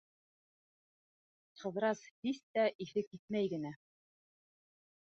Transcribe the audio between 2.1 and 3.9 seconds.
һис тә иҫе китмәй генә: